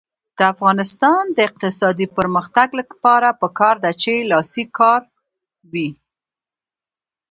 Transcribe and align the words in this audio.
د 0.37 0.39
افغانستان 0.53 1.23
د 1.37 1.37
اقتصادي 1.49 2.07
پرمختګ 2.17 2.67
لپاره 2.79 3.29
پکار 3.41 3.75
ده 3.83 3.91
چې 4.01 4.13
لاسي 4.31 4.63
کار 4.77 5.01
وي. 5.71 5.89